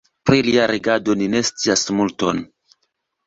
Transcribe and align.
Pri 0.27 0.37
lia 0.45 0.63
regado 0.71 1.15
ni 1.19 1.27
ne 1.33 1.41
scias 1.49 1.85
multon. 1.99 2.41